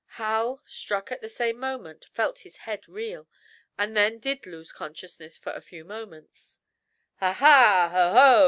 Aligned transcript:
Hal, 0.17 0.63
struck 0.65 1.11
at 1.11 1.21
the 1.21 1.29
same 1.29 1.59
moment, 1.59 2.07
felt 2.11 2.39
his 2.39 2.57
head 2.65 2.89
reel, 2.89 3.29
and 3.77 3.95
then 3.95 4.17
did 4.17 4.47
lose 4.47 4.71
consciousness 4.71 5.37
for 5.37 5.51
a 5.51 5.61
few 5.61 5.85
moments. 5.85 6.57
"Ha, 7.19 7.31
ha! 7.33 7.93